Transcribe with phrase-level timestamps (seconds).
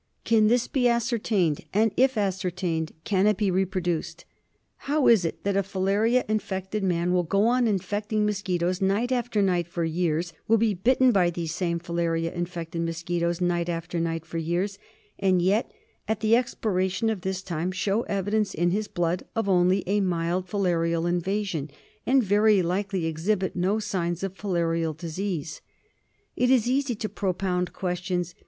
[0.23, 4.25] Can this be ascertained and, if ascertained, can it be reproduced?
[4.87, 9.43] How is it that a filaria infected man will go on infecting mosquitos night after
[9.43, 14.25] night for years; will be bitten by these same filaria infected mosquitos night after night
[14.25, 14.79] for years,
[15.19, 15.71] and yet
[16.07, 20.47] at the expiration of this time show evidence in his blood of only a mild
[20.47, 21.69] filarial invasion,
[22.07, 25.61] and very likely exhibit no sign of filarial disease?
[26.35, 28.33] It is easy to propound questions.